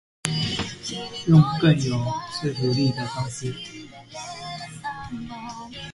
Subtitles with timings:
[1.27, 1.91] 用更有
[2.31, 3.53] 說服力的方式